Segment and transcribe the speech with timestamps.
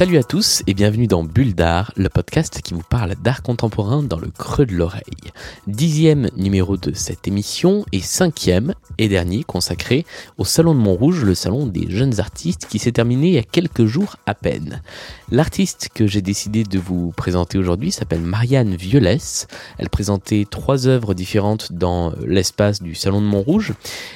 [0.00, 4.02] Salut à tous et bienvenue dans Bulle d'Art, le podcast qui vous parle d'art contemporain
[4.02, 5.02] dans le creux de l'oreille.
[5.66, 10.06] Dixième numéro de cette émission et cinquième et dernier consacré
[10.38, 13.42] au Salon de Montrouge, le salon des jeunes artistes qui s'est terminé il y a
[13.42, 14.80] quelques jours à peine.
[15.30, 19.48] L'artiste que j'ai décidé de vous présenter aujourd'hui s'appelle Marianne Violès.
[19.76, 23.74] Elle présentait trois œuvres différentes dans l'espace du Salon de Montrouge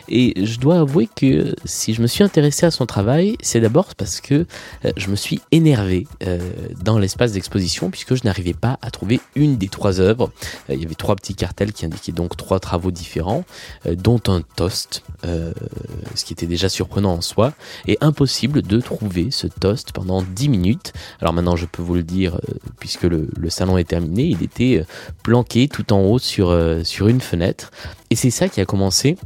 [0.09, 3.95] et je dois avouer que si je me suis intéressé à son travail, c'est d'abord
[3.97, 4.47] parce que
[4.87, 6.39] euh, je me suis énervé euh,
[6.83, 10.31] dans l'espace d'exposition puisque je n'arrivais pas à trouver une des trois œuvres.
[10.71, 13.45] Euh, il y avait trois petits cartels qui indiquaient donc trois travaux différents,
[13.87, 17.53] dont un toast, ce qui était déjà surprenant en soi,
[17.87, 20.93] et impossible de trouver ce toast pendant 10 minutes.
[21.21, 22.39] Alors maintenant je peux vous le dire,
[22.79, 24.85] puisque le, salon est terminé, il était
[25.23, 27.71] planqué tout en haut sur, sur une fenêtre.
[28.11, 29.17] Et c'est ça qui a commencé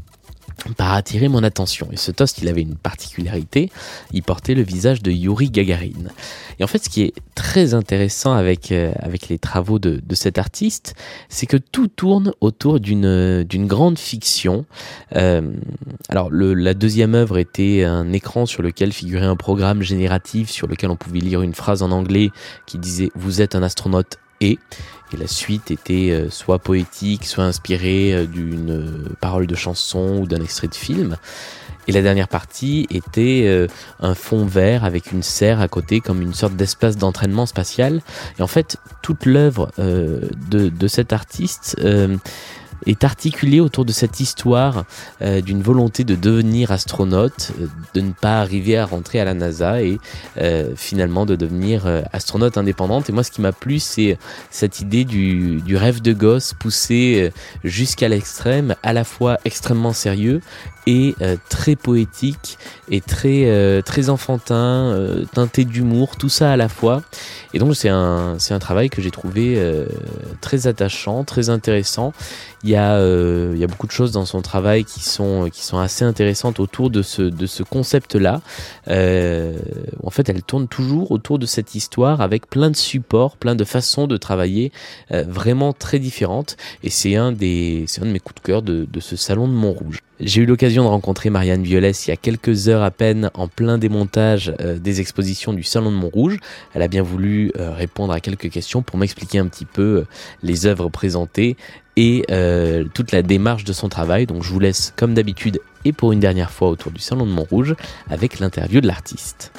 [0.77, 1.89] par attirer mon attention.
[1.93, 3.71] Et ce toast, il avait une particularité,
[4.13, 6.09] il portait le visage de Yuri Gagarin.
[6.59, 10.15] Et en fait, ce qui est très intéressant avec, euh, avec les travaux de, de
[10.15, 10.95] cet artiste,
[11.29, 14.65] c'est que tout tourne autour d'une grande fiction.
[15.17, 15.53] Euh,
[16.09, 20.91] alors, la deuxième œuvre était un écran sur lequel figurait un programme génératif sur lequel
[20.91, 22.31] on pouvait lire une phrase en anglais
[22.67, 24.59] qui disait «Vous êtes un astronaute et».
[25.17, 30.27] La suite était euh, soit poétique, soit inspirée euh, d'une euh, parole de chanson ou
[30.27, 31.17] d'un extrait de film.
[31.87, 33.67] Et la dernière partie était
[33.99, 38.03] un fond vert avec une serre à côté comme une sorte d'espace d'entraînement spatial.
[38.39, 41.81] Et en fait, toute l'œuvre de, de, cet artiste
[42.87, 44.85] est articulé autour de cette histoire
[45.23, 49.35] euh, d'une volonté de devenir astronaute, euh, de ne pas arriver à rentrer à la
[49.35, 49.99] NASA et
[50.39, 53.09] euh, finalement de devenir astronaute indépendante.
[53.09, 54.19] Et moi, ce qui m'a plu, c'est
[54.51, 60.41] cette idée du, rêve de gosse poussé jusqu'à l'extrême, à la fois extrêmement sérieux
[60.87, 61.15] et
[61.49, 62.59] très poétique
[62.91, 67.03] et très très enfantin, teinté d'humour, tout ça à la fois.
[67.55, 69.63] Et donc c'est un un travail que j'ai trouvé
[70.41, 72.13] très attachant, très intéressant
[72.75, 76.61] a, euh, il y a beaucoup de choses dans son travail qui sont, assez intéressantes
[76.61, 78.41] autour de ce, concept-là.
[78.89, 79.59] Euh,
[80.03, 83.65] en fait, elle tourne toujours autour de cette histoire avec plein de supports, plein de
[83.65, 84.73] façons de travailler
[85.13, 86.57] euh, vraiment très différentes.
[86.83, 89.99] Et c'est un, de mes coups de cœur de, de ce salon de Montrouge.
[90.21, 93.47] J'ai eu l'occasion de rencontrer Marianne Violès il y a quelques heures à peine en
[93.47, 96.39] plein démontage des expositions du Salon de Montrouge.
[96.75, 100.07] Elle a bien voulu répondre à quelques questions pour m'expliquer un petit peu
[100.43, 101.57] les œuvres présentées
[101.99, 102.25] et
[102.95, 104.27] toute la démarche de son travail.
[104.27, 107.33] Donc je vous laisse comme d'habitude et pour une dernière fois autour du Salon de
[107.33, 107.75] Montrouge
[108.09, 109.53] avec l'interview de l'artiste.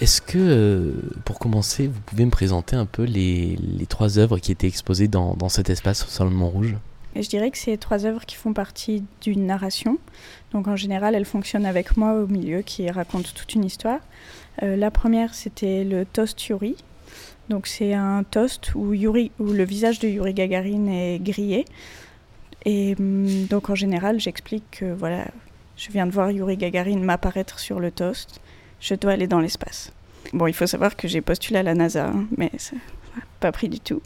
[0.00, 0.92] Est-ce que,
[1.24, 3.56] pour commencer, vous pouvez me présenter un peu les,
[3.88, 6.76] trois œuvres qui étaient exposées dans, cet espace au Salon de Montrouge?
[7.14, 9.98] Je dirais que c'est trois œuvres qui font partie d'une narration.
[10.50, 14.00] Donc en général, elles fonctionnent avec moi au milieu, qui raconte toute une histoire.
[14.64, 16.74] Euh, la première, c'était le toast Yuri.
[17.48, 21.64] Donc c'est un toast où, Yuri, où le visage de Yuri Gagarin est grillé.
[22.64, 25.26] Et hum, donc en général, j'explique que voilà,
[25.76, 28.40] je viens de voir Yuri Gagarin m'apparaître sur le toast.
[28.80, 29.92] Je dois aller dans l'espace.
[30.32, 32.50] Bon, il faut savoir que j'ai postulé à la NASA, hein, mais
[33.40, 34.00] pas pris du tout.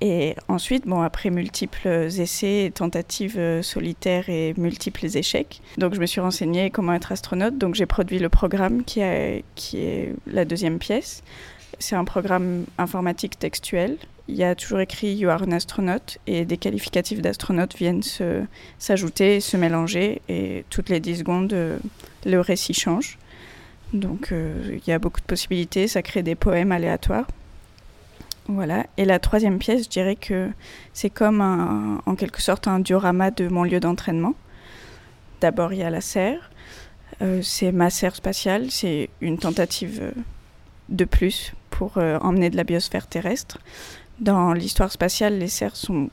[0.00, 6.06] Et ensuite, bon, après multiples essais, tentatives euh, solitaires et multiples échecs, donc je me
[6.06, 7.56] suis renseignée comment être astronaute.
[7.56, 9.00] Donc j'ai produit le programme qui,
[9.54, 11.22] qui est la deuxième pièce.
[11.78, 13.98] C'est un programme informatique textuel.
[14.28, 18.02] Il y a toujours écrit You are an astronaut et des qualificatifs d'astronaute viennent
[18.78, 21.78] s'ajouter, se, mélanger et toutes les 10 secondes, euh,
[22.24, 23.18] le récit change.
[23.92, 27.26] Donc euh, il y a beaucoup de possibilités, ça crée des poèmes aléatoires.
[28.48, 28.86] Voilà.
[28.96, 30.48] Et la troisième pièce, je dirais que
[30.92, 31.40] c'est comme
[32.06, 34.34] en quelque sorte un diorama de mon lieu d'entraînement.
[35.40, 36.50] D'abord, il y a la serre.
[37.22, 38.70] Euh, c'est ma serre spatiale.
[38.70, 40.12] C'est une tentative
[40.88, 43.58] de plus pour euh, emmener de la biosphère terrestre.
[44.18, 46.10] Dans l'histoire spatiale, les serres sont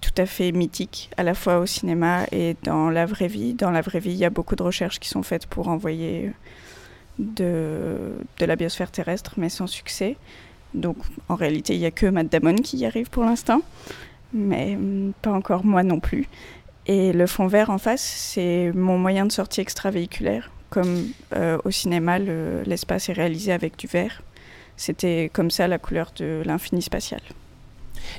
[0.00, 3.52] tout à fait mythiques, à la fois au cinéma et dans la vraie vie.
[3.52, 6.30] Dans la vraie vie, il y a beaucoup de recherches qui sont faites pour envoyer
[7.18, 10.16] de, de la biosphère terrestre, mais sans succès.
[10.74, 10.96] Donc
[11.28, 13.62] en réalité, il n'y a que Matt Damon qui y arrive pour l'instant,
[14.32, 16.28] mais hum, pas encore moi non plus.
[16.86, 20.50] Et le fond vert en face, c'est mon moyen de sortie extravéhiculaire.
[20.70, 24.22] Comme euh, au cinéma, l'espace est réalisé avec du vert.
[24.80, 27.20] C'était comme ça la couleur de l'infini spatial.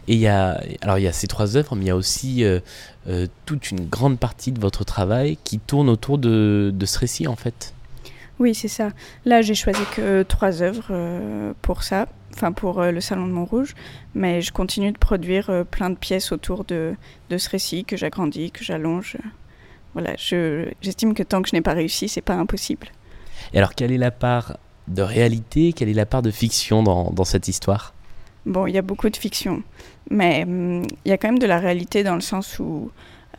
[0.07, 1.95] Et il y a, alors il y a ces trois œuvres, mais il y a
[1.95, 2.59] aussi euh,
[3.07, 7.27] euh, toute une grande partie de votre travail qui tourne autour de, de ce récit
[7.27, 7.73] en fait.
[8.39, 8.89] Oui, c'est ça.
[9.25, 13.75] Là, j'ai choisi que trois œuvres pour ça enfin pour euh, le Salon de Montrouge,
[14.13, 16.95] mais je continue de produire euh, plein de pièces autour de,
[17.29, 19.17] de ce récit que j'agrandis, que j'allonge.
[19.93, 22.87] Voilà, j'estime que tant que je n'ai pas réussi, c'est pas impossible.
[23.53, 27.11] Et alors, quelle est la part de réalité Quelle est la part de fiction dans,
[27.11, 27.93] dans cette histoire?
[28.45, 29.61] Bon, il y a beaucoup de fiction,
[30.09, 32.91] mais hum, il y a quand même de la réalité dans le sens où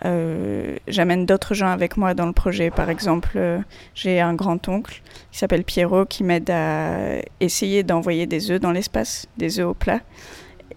[0.05, 2.71] euh, j'amène d'autres gens avec moi dans le projet.
[2.71, 3.59] Par exemple, euh,
[3.95, 5.03] j'ai un grand-oncle
[5.33, 9.75] qui s'appelle Pierrot qui m'aide à essayer d'envoyer des œufs dans l'espace, des œufs au
[9.75, 10.01] plat.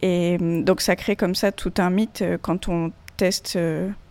[0.01, 3.57] Et hum, donc ça crée comme ça tout un mythe euh, quand on teste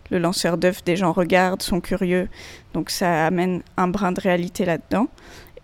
[0.09, 2.27] le lanceur d'œufs, des gens regardent, sont curieux.
[2.73, 5.07] Donc ça amène un brin de réalité là-dedans.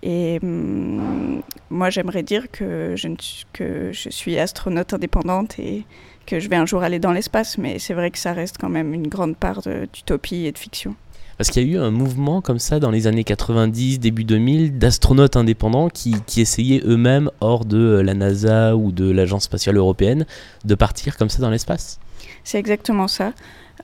[0.03, 3.07] Et hum, moi, j'aimerais dire que je,
[3.53, 5.86] que je suis astronaute indépendante et
[6.25, 8.69] que je vais un jour aller dans l'espace, mais c'est vrai que ça reste quand
[8.69, 10.95] même une grande part d'utopie et de fiction.
[11.38, 14.77] Parce qu'il y a eu un mouvement comme ça dans les années 90, début 2000,
[14.77, 20.27] d'astronautes indépendants qui, qui essayaient eux-mêmes, hors de la NASA ou de l'Agence spatiale européenne,
[20.65, 22.00] de partir comme ça dans l'espace.
[22.44, 23.33] C'est exactement ça.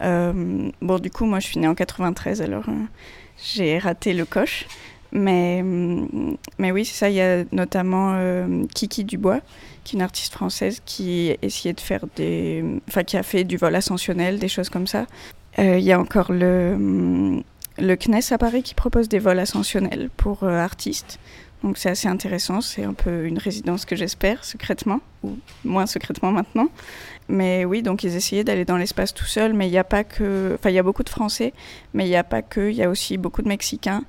[0.01, 2.73] Euh, bon, du coup, moi, je suis née en 93, alors euh,
[3.43, 4.67] j'ai raté le coche.
[5.11, 5.63] Mais,
[6.57, 7.09] mais oui, c'est ça.
[7.09, 9.39] Il y a notamment euh, Kiki Dubois,
[9.83, 12.63] qui est une artiste française qui essayait de faire des.
[12.87, 15.05] Enfin, qui a fait du vol ascensionnel, des choses comme ça.
[15.57, 17.41] Il y a encore le,
[17.79, 21.17] le CNES à Paris qui propose des vols ascensionnels pour artistes.
[21.63, 26.31] Donc c'est assez intéressant, c'est un peu une résidence que j'espère secrètement, ou moins secrètement
[26.31, 26.67] maintenant.
[27.27, 30.03] Mais oui, donc ils essayaient d'aller dans l'espace tout seuls, mais il n'y a pas
[30.03, 30.53] que...
[30.53, 31.53] Enfin, il y a beaucoup de Français,
[31.93, 34.03] mais il n'y a pas que, il y a aussi beaucoup de Mexicains.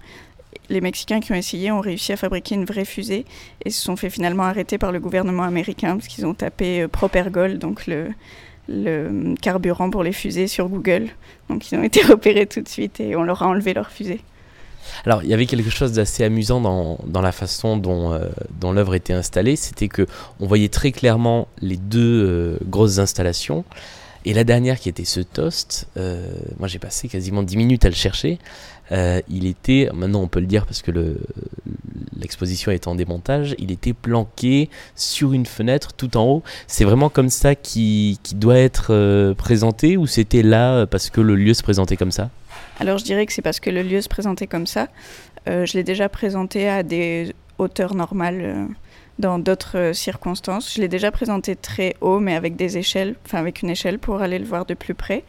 [0.70, 3.24] Les Mexicains qui ont essayé ont réussi à fabriquer une vraie fusée
[3.64, 6.88] et se sont fait finalement arrêter par le gouvernement américain parce qu'ils ont tapé euh,
[6.88, 8.08] Propergol, donc le,
[8.68, 11.08] le carburant pour les fusées sur Google.
[11.48, 14.20] Donc ils ont été repérés tout de suite et on leur a enlevé leur fusée.
[15.04, 18.26] Alors, il y avait quelque chose d'assez amusant dans, dans, la façon dont, euh,
[18.60, 20.06] dont l'œuvre était installée, c'était que
[20.40, 23.64] on voyait très clairement les deux euh, grosses installations.
[24.24, 27.88] Et la dernière qui était ce toast, euh, moi j'ai passé quasiment 10 minutes à
[27.88, 28.38] le chercher.
[29.28, 30.90] il était, maintenant on peut le dire parce que
[32.16, 36.42] l'exposition est en démontage, il était planqué sur une fenêtre tout en haut.
[36.66, 41.36] C'est vraiment comme ça qui, qui doit être présenté ou c'était là parce que le
[41.36, 42.30] lieu se présentait comme ça?
[42.80, 44.88] Alors je dirais que c'est parce que le lieu se présentait comme ça.
[45.48, 48.66] Euh, je l'ai déjà présenté à des hauteurs normales euh,
[49.18, 50.74] dans d'autres euh, circonstances.
[50.74, 54.22] Je l'ai déjà présenté très haut, mais avec des échelles, enfin avec une échelle pour
[54.22, 55.24] aller le voir de plus près.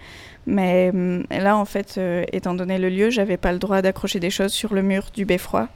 [0.48, 0.92] Mais
[1.30, 2.00] là, en fait,
[2.32, 5.24] étant donné le lieu, j'avais pas le droit d'accrocher des choses sur le mur du
[5.24, 5.68] beffroi.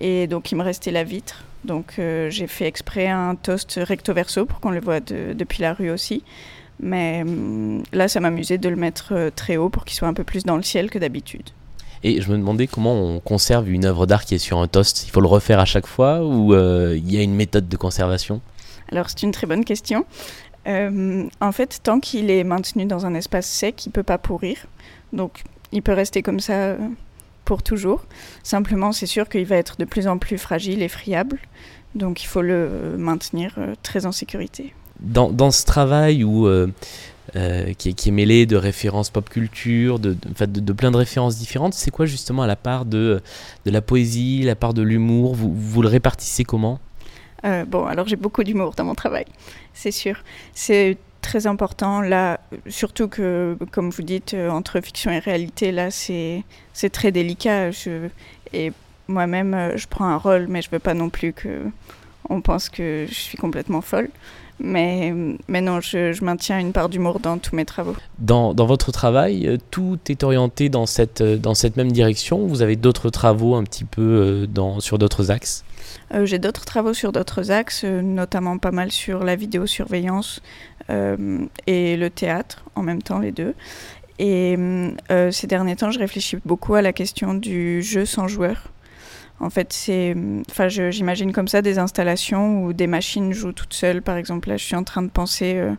[0.00, 1.44] Et donc, il me restait la vitre.
[1.64, 5.90] Donc, j'ai fait exprès un toast recto verso pour qu'on le voit depuis la rue
[5.90, 6.24] aussi.
[6.80, 10.14] Mais hum, là, ça m'amusait de le mettre euh, très haut pour qu'il soit un
[10.14, 11.50] peu plus dans le ciel que d'habitude.
[12.02, 15.06] Et je me demandais comment on conserve une œuvre d'art qui est sur un toast.
[15.06, 17.76] Il faut le refaire à chaque fois ou euh, il y a une méthode de
[17.76, 18.40] conservation?
[18.90, 20.06] Alors c'est une très bonne question.
[20.66, 24.18] Euh, en fait, tant qu'il est maintenu dans un espace sec, il ne peut pas
[24.18, 24.56] pourrir.
[25.12, 25.42] Donc
[25.72, 26.76] il peut rester comme ça
[27.44, 28.04] pour toujours.
[28.42, 31.38] Simplement, c'est sûr qu'il va être de plus en plus fragile et friable.
[31.94, 36.68] Donc il faut le maintenir très en sécurité dans, dans, ce travail où, euh,
[37.36, 40.14] euh, qui, est, mêlé de références pop culture, de,
[40.72, 43.20] plein de références différentes, c'est quoi justement à la part de,
[43.64, 45.34] la poésie, la part de l'humour?
[45.34, 46.80] Vous, le répartissez comment?
[47.44, 49.26] Euh, Bon, alors j'ai beaucoup d'humour dans mon travail,
[49.74, 50.22] c'est sûr.
[50.54, 56.44] C'est très important là, surtout que, comme vous dites, entre fiction et réalité, là, c'est
[56.90, 57.70] très délicat.
[58.52, 58.72] Et
[59.06, 61.64] moi-même, je prends un rôle, mais je veux pas non plus que
[62.28, 64.10] on pense que je suis complètement folle.
[64.60, 65.14] Mais,
[65.46, 67.94] mais non, je, maintiens une part d'humour dans tous mes travaux.
[68.18, 72.46] Dans, dans, votre travail, euh, tout est orienté dans cette, euh, dans cette même direction
[72.46, 75.64] Vous avez d'autres travaux un petit peu euh, dans, sur d'autres axes?
[76.24, 80.40] J'ai d'autres travaux sur d'autres axes, notamment pas mal sur la vidéosurveillance
[80.88, 83.54] et le théâtre, en même temps les deux.
[84.18, 84.56] Et
[85.30, 88.72] ces derniers temps, je réfléchis beaucoup à la question du jeu sans joueur.
[89.40, 90.16] En fait, c'est,
[90.50, 94.02] enfin, j'imagine comme ça des installations où des machines jouent toutes seules.
[94.02, 95.72] Par exemple, là, je suis en train de penser euh,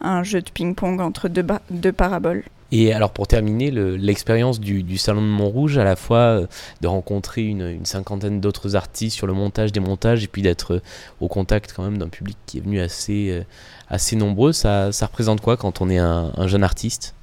[0.00, 2.42] à un jeu de ping-pong entre deux, deux, paraboles.
[2.72, 6.46] Et alors, pour terminer, l'expérience du, Salon de Montrouge, à la fois euh,
[6.80, 10.82] de rencontrer une, cinquantaine d'autres artistes sur le montage, des montages, et puis d'être euh,
[11.20, 13.44] au contact quand même d'un public qui est venu assez,
[13.88, 17.14] assez nombreux, ça, ça représente quoi quand on est un, jeune artiste?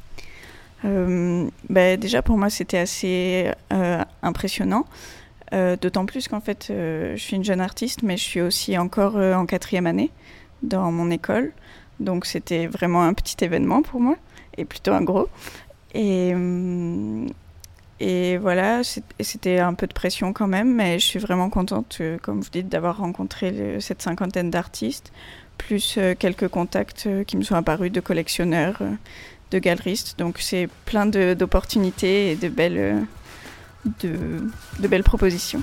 [0.84, 3.52] Ben, Déjà, pour moi, c'était assez
[4.24, 4.86] impressionnant.
[5.54, 8.78] Euh, d'autant plus qu'en fait, euh, je suis une jeune artiste, mais je suis aussi
[8.78, 10.10] encore euh, en quatrième année
[10.64, 11.52] dans mon école.
[12.00, 14.16] Donc c'était vraiment un petit événement pour moi,
[14.58, 15.28] et plutôt un gros.
[15.94, 16.34] Et,
[18.00, 18.82] et voilà,
[19.20, 22.70] c'était un peu de pression quand même, mais je suis vraiment contente, comme vous dites,
[22.70, 25.12] d'avoir rencontré cette cinquantaine d'artistes,
[25.58, 28.82] plus quelques contacts qui me sont apparus de collectionneurs,
[29.52, 30.18] de galeristes.
[30.18, 33.06] Donc c'est plein d'opportunités et de belles
[34.02, 35.62] de, belles propositions.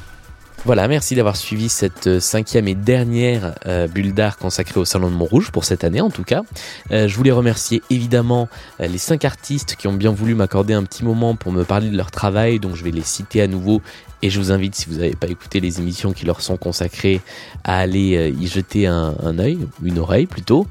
[0.64, 5.08] Voilà, merci d'avoir suivi cette euh, cinquième et dernière euh, bulle d'art consacrée au Salon
[5.08, 6.42] de Montrouge pour cette année en tout cas.
[6.90, 8.48] Euh, je voulais remercier évidemment
[8.80, 11.96] les cinq artistes qui ont bien voulu m'accorder un petit moment pour me parler de
[11.96, 13.82] leur travail, donc je vais les citer à nouveau
[14.22, 17.20] et je vous invite, si vous n'avez pas écouté les émissions qui leur sont consacrées,
[17.64, 20.66] à aller y jeter un, un œil, une oreille plutôt.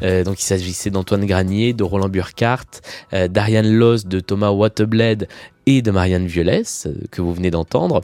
[0.00, 2.80] donc il s'agissait d'Antoine Granier, de Roland Burkhardt,
[3.12, 5.28] d'Ariane Loz, de Thomas Watebled
[5.66, 8.02] et de Marianne Violès, euh, que vous venez d'entendre.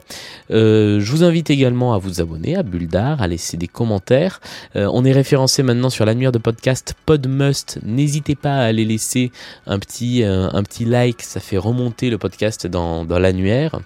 [0.51, 4.39] Euh, je vous invite également à vous abonner à Bulldar, à laisser des commentaires.
[4.75, 7.79] Euh, on est référencé maintenant sur l'annuaire de podcast Podmust.
[7.83, 9.31] N'hésitez pas à aller laisser
[9.65, 13.79] un petit, un petit like, ça fait remonter le podcast dans, dans l'annuaire.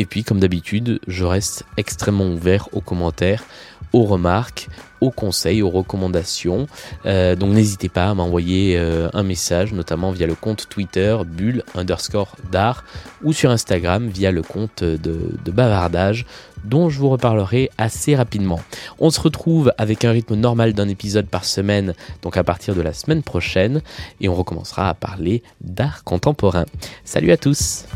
[0.00, 3.44] Et puis, comme d'habitude, je reste extrêmement ouvert aux commentaires
[3.92, 4.68] aux remarques,
[5.00, 6.68] aux conseils, aux recommandations.
[7.06, 11.64] Euh, donc n'hésitez pas à m'envoyer euh, un message, notamment via le compte Twitter bulle
[11.74, 12.84] underscore d'art
[13.22, 16.26] ou sur Instagram via le compte de, de, bavardage
[16.64, 18.60] dont je vous reparlerai assez rapidement.
[18.98, 22.82] On se retrouve avec un rythme normal d'un épisode par semaine, donc à partir de
[22.82, 23.82] la semaine prochaine,
[24.20, 26.66] et on recommencera à parler d'art contemporain.
[27.04, 27.86] Salut à tous